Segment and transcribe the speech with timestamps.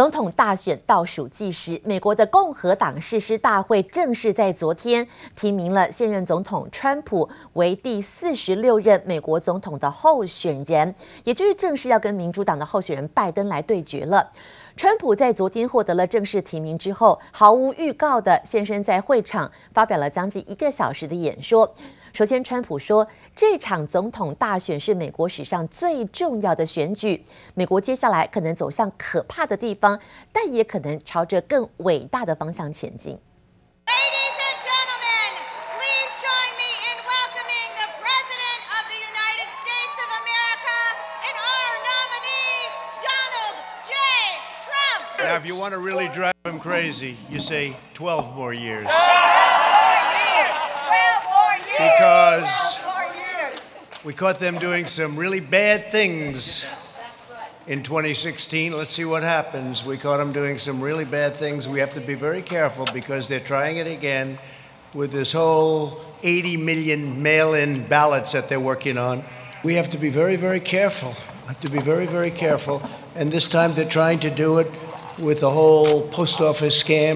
[0.00, 10.94] 总统大选倒数计时，美国的共和党誓师大会正式在昨天提名了现任总统川普为第四十六任美国总统的候选人，
[11.24, 14.26] 也就是正式要跟民主党的候选人拜登来对决了。
[14.80, 21.70] 川普在昨天获得了正式提名之后，毫无预告的现身在会场，发表了将近一个小时的演说。
[22.14, 23.06] 首先，川普说，
[23.36, 27.22] 这场总统大选是美国史上最重要的选举，
[27.52, 30.00] 美国接下来可能走向可怕的地方，
[30.32, 33.18] 但也可能朝着更伟大的方向前进。
[46.60, 48.86] Crazy, you say 12 more years.
[51.78, 52.78] Because
[54.04, 56.64] we caught them doing some really bad things
[57.66, 58.76] in 2016.
[58.76, 59.84] Let's see what happens.
[59.84, 61.66] We caught them doing some really bad things.
[61.66, 64.38] We have to be very careful because they're trying it again
[64.92, 69.24] with this whole 80 million mail in ballots that they're working on.
[69.64, 71.12] We have to be very, very careful.
[71.46, 72.82] Have to be very, very careful.
[73.14, 74.70] And this time they're trying to do it
[75.20, 77.14] with the whole post office scam.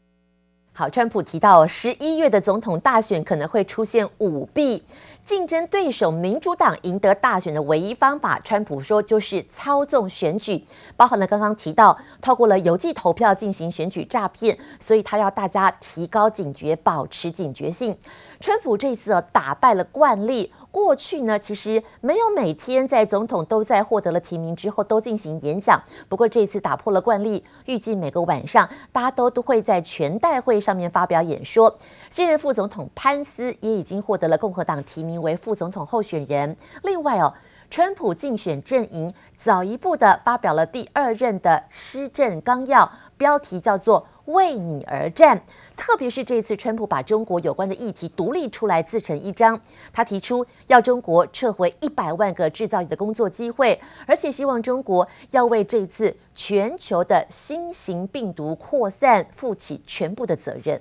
[0.73, 4.83] 好，川普提到十一月的总统大选可能会出现舞弊，
[5.25, 10.63] 竞争对手民主党赢得大选的唯一方法，川普说就是操纵选举，
[10.99, 17.97] 包含了刚刚提到透过了邮寄投票进行选举诈骗，所以他要大家提高警觉，保持警觉性。
[18.39, 20.53] 川普这次哦打败了惯例。
[20.71, 25.81] 过去呢，其实没有每天在总统都在获得了提名之后都进行演讲。
[26.09, 31.77] 不过这次打破了惯例，预计每个晚上大家都都会在全代会上面发表演说。
[32.15, 36.57] 现任副总统潘斯也已经获得了共和党提名为副总统候选人。
[36.85, 37.35] 另外哦，
[37.69, 44.07] 川普竞选阵营早一步的发表了第二任的施政纲要，标题叫做。
[44.27, 45.43] 为你而战，
[45.77, 49.61] 特别是这次，川普把中国有关的议题独立出来自成一章。
[49.93, 60.81] 他提出要中国撤回一百万个制造业的工作机会，而且希望中国要为这次全球的新型病毒扩散负起全部的责任。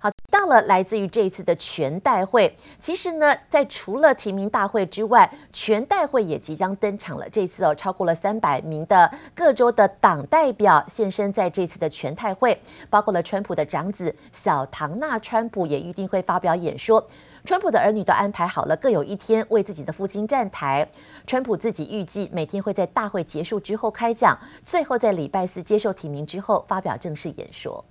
[0.00, 7.28] 好，到了来自于这一次的全代会，其实呢，在除了提名大会之外，全代会也即将登场了。
[7.28, 17.04] 这次哦，超过了三百名的各州的党代表现身在这次的全代会，包括了川普的长子小唐纳川普也预定会发表演说。
[17.44, 20.88] 川普的儿女都安排好了，各有一天为自己的父亲站台。
[21.26, 27.84] 川普自己预计每天会在大会结束之后开讲，最后在礼拜四接受提名之后发表正式演说。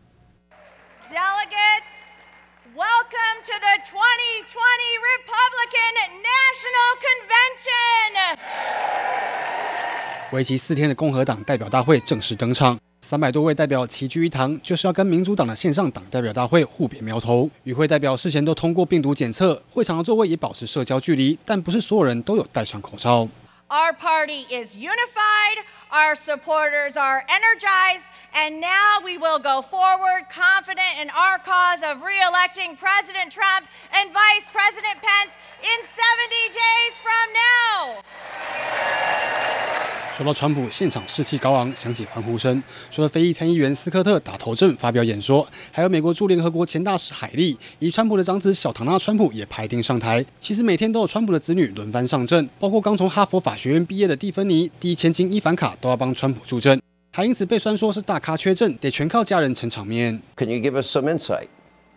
[1.10, 1.97] Delegates.
[2.78, 3.98] Welcome to the 2020
[5.02, 8.38] Republican National Convention.
[10.30, 17.50] 为期四天的共和党代表大会正式登场，三百多位代表齐聚一堂，就是要跟民主党的线上党代表大会互别苗头。
[17.64, 23.28] 与会代表事前都通过病毒检测，会场的座位也保持社交距离，但不是所有人都有戴上口罩。
[23.70, 25.66] Our party is unified.
[25.90, 28.04] Our supporters are energized.
[28.38, 34.14] And now we will go forward confident in our cause of re-electing President Trump and
[34.14, 35.34] Vice President Pence
[35.66, 38.04] in 70 days from now.
[40.16, 42.62] 说到川普，现场士气高昂，响起欢呼声。
[42.92, 50.24] 除了非裔参议员斯科特打头阵发表演说，还有美国驻联合国前大使海利以川普的长子小唐纳川普也排定上台。
[50.40, 56.80] 其实每天都有川普的子女轮番上阵，包括刚从哈佛法学院毕业的蒂芬妮、第一千金伊凡卡都要帮川普助阵。
[57.18, 60.22] 还因此被酸说是大咖缺阵，得全靠家人撑场面。
[60.36, 61.48] Can you give us some insight?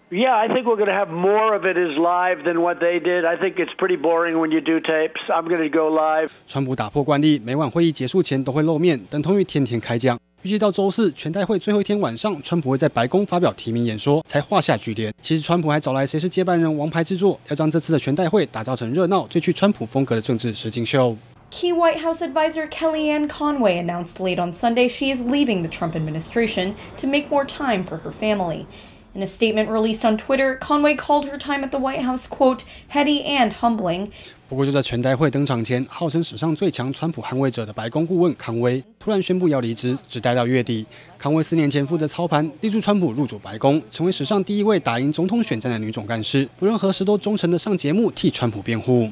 [0.09, 2.99] Yeah, I think we're going to have more of it as live than what they
[2.99, 3.27] did.
[3.27, 5.21] I think it's pretty boring when you do tapes.
[5.29, 6.31] I'm going to go live.
[6.47, 10.19] 川普打破惯例，每晚会议结束前都会露面，等同于天天开讲。
[10.41, 15.13] 预计到周四全代会最后一天晚上，川普会在白宫发表提名演说，才画下句点。
[15.21, 21.15] 其实川普还找来谁是接班人王牌制作，要将这次的全代会打造成热闹、最具川普风格的政治实境秀。
[21.51, 26.77] Key White House advisor Kellyanne Conway announced late on Sunday she is leaving the Trump administration
[26.97, 28.69] to make more time for her family.
[29.13, 32.61] In a statement released on Twitter, Conway called her time at the White House, quote,
[32.91, 34.09] heady and humbling.
[34.49, 40.87] 不过就在全代会登场前，号称史上最强川普捍卫者的白宫顾问康威突然宣布要离职，只待到月底。
[41.19, 46.49] 康威四年前负责操盘，力助川普入主白宫，成为史上第一位打赢总统选战的女总干事。
[46.61, 49.11] 不论何时都忠诚的上节目替川普辩护。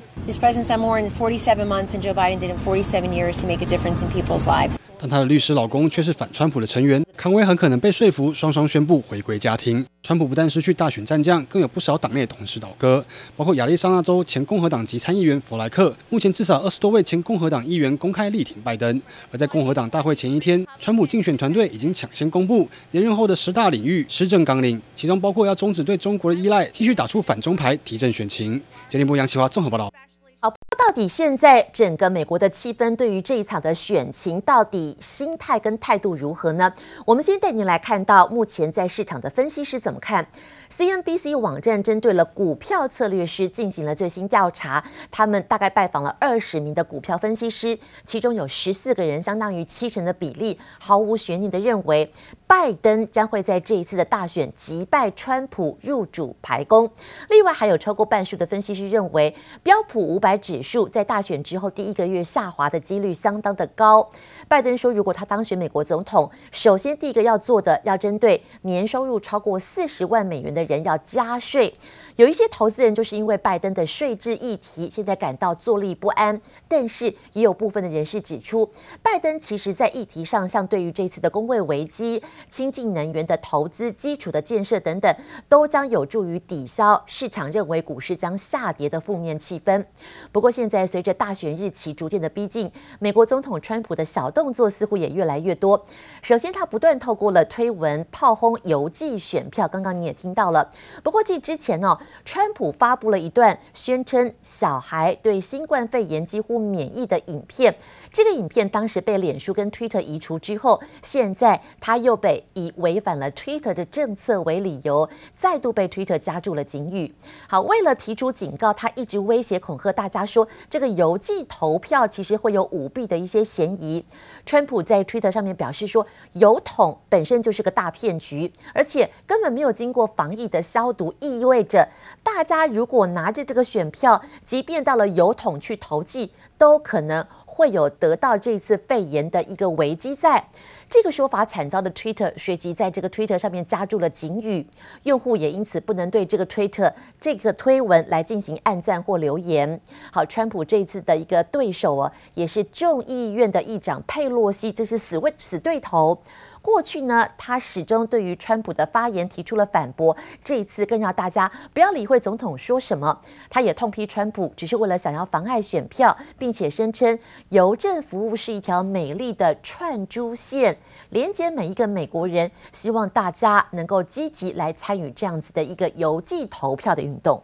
[4.99, 9.85] 但她的律师老公却是反川普的成员，康威很可能被说服，双双宣布回归家庭。
[10.03, 13.05] 川普不但失去大选战将，更有不少党内同事倒戈，
[13.37, 15.95] 包括亚利桑那州前共和党籍参议员弗莱克。
[16.09, 19.01] 目前至少二十多位前共和党议员公开力挺拜登。
[19.31, 28.61] 而在共和党大会前一天，川普竞选团队已经抢先公布连任后的十大领域施政纲领，其中包括要终止对中国的依赖，继续打出反中牌，提振选情。
[28.89, 29.93] 经济部杨启华综合报道。
[30.41, 36.73] 好到底现在整个美国的气氛对于这一场的选情，到底心态跟态度如何呢？
[37.05, 40.29] 我们先带您来看到目前在市场的分析师怎么看。
[40.71, 52.13] CNBC 网站针对了股票策略师进行了最新调查，他们大概拜访了二十名的股票分析师，其中有十四个人，相当于七成的比例，毫无悬念的认为
[52.47, 56.89] 拜登将会在这一次的大选击败川普入主白宫。
[57.31, 64.11] 另外还有超过半数的分析师认为，标普五百指数在大选之后第一个月下滑的几率相当的高。
[64.49, 70.49] 拜登说，如果他当选美国总统，首先第一个要做的，要针对年收入超过四十万美元。
[70.49, 71.75] 的人要加税，
[72.19, 76.41] 有一些投资人就是因为拜登的税制议题，现在感到坐立不安。
[76.67, 78.69] 但是也有部分的人士指出，
[79.01, 82.21] 拜登其实在议题上，像对于这次的工会危机、
[82.51, 85.15] 清净能源的投资、基础的建设等等，
[85.49, 89.85] 都将有助于抵消市场认为股市将下跌的负面气氛。
[90.33, 92.69] 不过，现在随着大选日期逐渐的逼近，
[92.99, 95.87] 美国总统川普的小动作似乎也越来越多。
[96.21, 100.51] 首先，他不断透过了推文炮轰邮寄选票，刚刚你也听到。
[100.51, 100.69] 了，
[101.05, 107.75] 不过继之前呢，川普发布了一段宣称小孩对新冠肺炎几乎免疫的影片。
[108.11, 117.15] 这个影片当时被脸书跟 Twitter 移除之后，现在他又被以违反了 Twitter 的政策为理由，再度被 Twitter 加注了警语。
[117.49, 124.05] 好，为了提出警告，他一直威胁恐吓大家说，这个邮寄投票其实会有舞弊的一些嫌疑。
[124.45, 131.89] 川普在 Twitter 上面表示说，邮筒本身就是个大骗局，而且根本没有经过防疫的消毒，意味着
[132.23, 137.27] 大家如果拿着这个选票，即便到了邮筒去投寄，都可能。
[137.59, 140.45] 会有得到这次肺炎的一个危机在，
[140.89, 144.65] 这个说法惨遭的 Twitter 随即在这个 Twitter 上面加注了警语，
[145.03, 149.81] 用户也因此不能对这个 Twitter 这个推文来进行按赞或留言。
[150.13, 156.17] 好，川普这次的一个对手哦，也是众议院的议长佩洛西，这是死位死对头。
[156.61, 163.21] 过去呢，他始终对于川普的发言提出了反驳，这一次更要大家不要理会总统说什么。
[163.49, 167.19] 他也痛批川普只是为了想要妨碍选票，并且声称
[167.49, 170.77] 邮政服务是一条美丽的串珠线，
[171.11, 177.43] 连接每一个美国人，希望大家能够积极来参与这样子的一个邮寄投票的运动。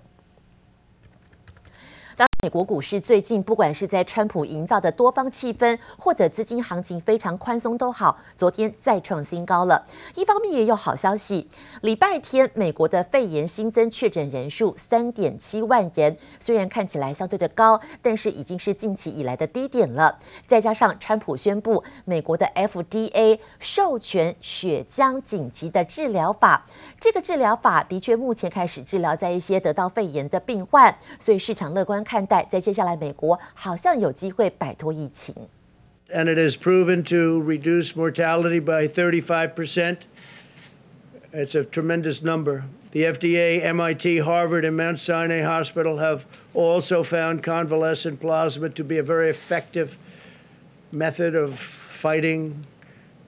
[2.44, 9.82] 美国股市最近，不管是在川普营造的多方气氛，或者资金行情非常宽松都好，昨天再创新高了。
[10.14, 11.48] 一方面也有好消息，
[11.80, 20.18] 礼拜天美国的肺炎新增确诊人数三点七万人，虽然看起来相对的高，但是已经是近期以来的低点了。
[20.46, 26.66] 再加上川普宣布美国的 FDA 授权血浆紧急的治疗法，
[27.00, 32.33] 这个治疗法的确目前开始治疗在一些得到肺炎的病患，所以市场乐观看待。
[32.33, 35.35] 在接下来，美国好像有机会摆脱疫情。
[36.11, 39.97] And it has proven to reduce mortality by 35%.
[41.31, 42.63] It's a tremendous number.
[42.91, 48.97] The FDA, MIT, Harvard, and Mount Sinai Hospital have also found convalescent plasma to be
[48.97, 49.99] a very effective
[50.91, 52.65] method of fighting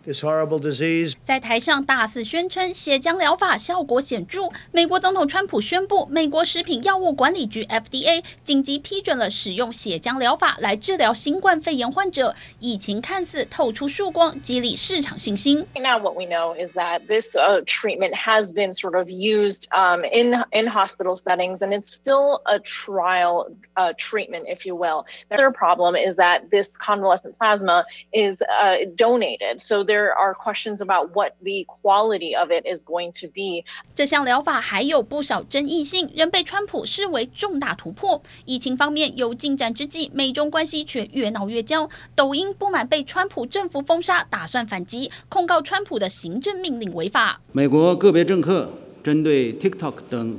[0.05, 1.13] This horrible disease.
[1.21, 15.63] 在台上大肆宣称血浆疗法效果显着，美国总统川普宣布，美国食品药物管理局 FDA 紧急批准了使用血浆疗法来治疗新冠肺炎患者，疫情看似透出曙光，激励市场信心。
[15.75, 20.33] Now what we know is that this uh, treatment has been sort of used um, in
[20.51, 25.05] in hospital settings, and it's still a trial uh, treatment, if you will.
[25.29, 30.34] The other problem is that this convalescent plasma is uh, donated, so there There are
[30.34, 33.64] questions about what the quality of it is going to be。
[33.94, 38.20] 这项疗法还有不少争议性，仍被川普视为重大突破。
[38.44, 41.88] 疫情方面有进展之际，美中关系却越闹越僵。
[42.14, 47.40] 抖音不满被川普政府封杀，打算反击，控告川普的行政命令违法。
[47.52, 48.70] 美国个别政客
[49.02, 50.38] 针对 TikTok 等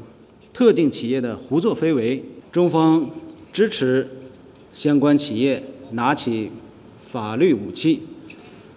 [0.53, 3.09] 特定企业的胡作非为，中方
[3.51, 4.07] 支持
[4.75, 6.51] 相关企业拿起
[7.07, 8.03] 法律武器，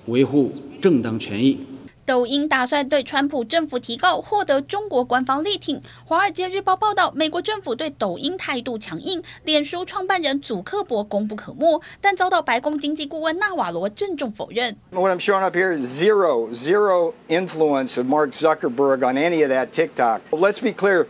[0.09, 0.51] 维护
[0.81, 1.65] 正当权益。
[2.05, 14.75] 抖音打算对川普政府提告，获得中国官方力挺。《华尔街日报》报道，美国政府对抖音态度强硬，脸书创办人祖克伯功不可没，但遭到白宫经济顾问纳瓦罗郑重否认。
[14.91, 19.69] What I'm showing up here is zero, zero influence of Mark Zuckerberg on any of that
[19.71, 20.21] TikTok.
[20.29, 21.07] Let's be clear,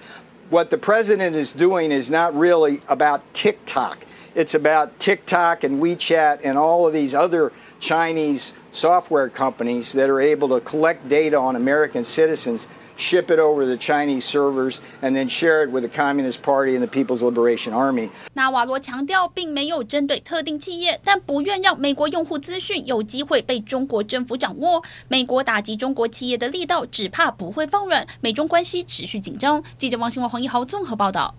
[0.50, 3.98] what the president is doing is not really about TikTok.
[4.34, 10.22] It's about TikTok and WeChat and all of these other Chinese software companies that are
[10.22, 12.66] able to collect data on American citizens,
[12.98, 16.82] ship it over the Chinese servers, and then share it with the Communist Party and
[16.82, 18.10] the People's Liberation Army.
[18.34, 24.82] 纳瓦罗强调，并没有针对特定企业，但不愿让美国用户资讯有机会被中国政府掌握。
[25.10, 28.08] 美国打击中国企业的力道，只怕不会放软。
[28.22, 29.62] 美中关系持续紧张。
[29.78, 31.36] 记者王新文、黄一豪综合报道。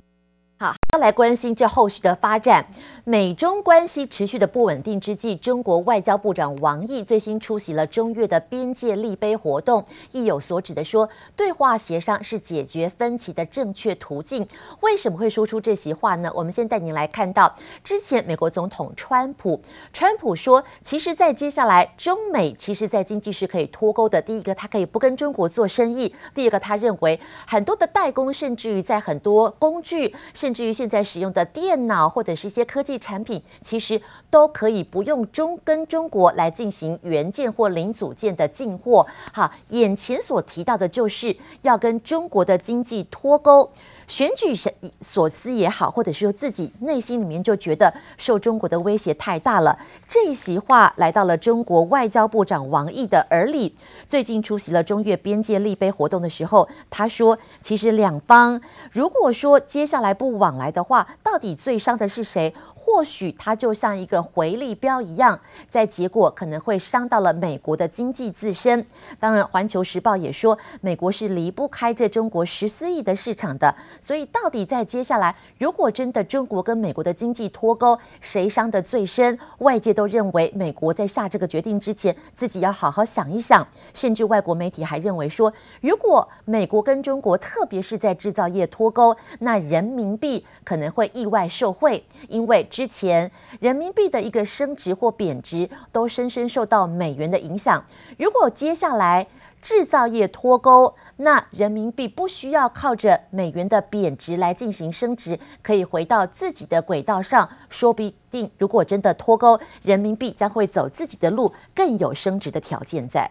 [0.62, 2.64] 好，要来关心这后续的发展。
[3.04, 14.48] 美中关系持续的不稳定之际，中国外交部长王毅最新出席了中越的边界立碑活动，意有所指的说，对话协商是解决分歧的正确途径。
[14.82, 16.32] 为什么会说出这席话呢？
[16.36, 17.52] 我们先带您来看到，
[17.84, 19.60] 之前美国总统川普，
[19.92, 24.22] 川普说，其实，在接下来，中美其实在经济是可以脱钩的。
[24.22, 33.02] 第一个，他可以不跟中国做生意；第二个，他认为很多的代工，甚至于在很多工具，甚至于现在使用的电脑或者是一些科技。
[33.02, 39.08] 产品其实都可以不用中跟中国来进行原件或零组件的进货。
[39.34, 43.72] 好，眼前所提到的就是要跟中国的经济脱钩。
[44.08, 44.54] 选举
[45.00, 49.78] 所思也好，或者是说自己内心里面就觉得受中国的威胁太大了。
[50.08, 53.74] 这一席话来到了中国外交部长王毅的耳里。
[54.08, 58.60] 最近出席了中越边界立碑活动的时候，他说：“其实两方
[58.92, 62.54] 如果说接下来不往来的话，到底最伤的是谁？
[62.76, 65.40] 或许他就像一个回力镖一样，
[65.70, 68.86] 在结果可能会伤到了美国的经济自身。
[69.20, 79.38] 当然，《环球时报》也说，美国是离不开这中国十四亿的市场的。”所以，到底在接下来，如果真的中国跟美国的经济脱钩，谁伤得最深？
[79.60, 83.68] 外界都认为，美国在下这个决定之前，自己要好好想一想。
[83.94, 93.30] 甚至外国媒体还认为说，如果美国跟中国，特别是在制造业脱钩，那人民币可能会意外受惠，因为之前
[93.60, 97.84] 人民币的一个升值或贬值，都深深受到美元的影响。
[98.18, 99.28] 如果接下来，
[99.62, 107.48] 制造业脱钩，那人民币不需要靠着美元的贬值来进行升值，可以回到自己的轨道上。
[107.70, 113.30] 说不定，如果真的脱钩，人民币将会走自己的路，更有升值的条件在。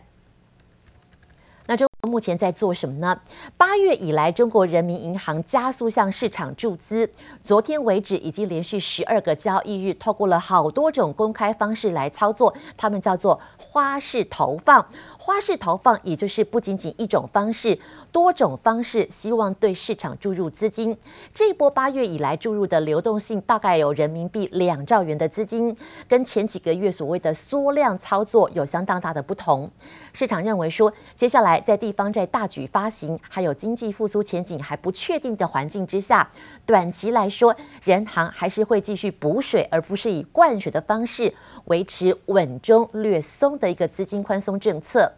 [2.02, 3.20] 目前在做什么呢？
[3.58, 7.08] 八月以来，中国人民银行加速向市场注资。
[7.42, 14.84] 昨天为止，已经连续十二个交易日，透过了好多种公开方式来操作，他们叫做花式投放。
[15.18, 17.78] 花式投放，也就是不仅仅一种方式，
[18.10, 20.96] 多种方式，希望对市场注入资金。
[21.34, 25.76] 这一波八月以来注入的流动性大概有人民币两兆元的资金，
[26.08, 29.70] 跟前几个月所谓的缩量操作有相当大的不同。
[30.14, 36.30] 市场认为说，接下来在第地方债大举发行，还有经济复苏前景还不确定的环境之下，
[36.64, 45.12] 短期来说，人行还是会继续补水，而不是以灌水的方式维持稳中略松的一个资金宽松政策。